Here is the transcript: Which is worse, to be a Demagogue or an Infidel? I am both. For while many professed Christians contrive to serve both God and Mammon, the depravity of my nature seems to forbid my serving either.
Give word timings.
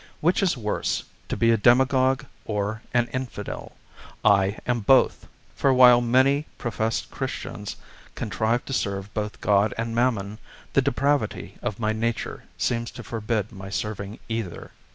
Which 0.19 0.41
is 0.41 0.57
worse, 0.57 1.03
to 1.29 1.37
be 1.37 1.51
a 1.51 1.57
Demagogue 1.57 2.25
or 2.45 2.81
an 2.91 3.05
Infidel? 3.13 3.73
I 4.25 4.57
am 4.65 4.79
both. 4.79 5.27
For 5.55 5.71
while 5.75 6.01
many 6.01 6.47
professed 6.57 7.11
Christians 7.11 7.75
contrive 8.15 8.65
to 8.65 8.73
serve 8.73 9.13
both 9.13 9.39
God 9.41 9.75
and 9.77 9.93
Mammon, 9.93 10.39
the 10.73 10.81
depravity 10.81 11.59
of 11.61 11.79
my 11.79 11.91
nature 11.93 12.45
seems 12.57 12.89
to 12.89 13.03
forbid 13.03 13.51
my 13.51 13.69
serving 13.69 14.17
either. 14.27 14.71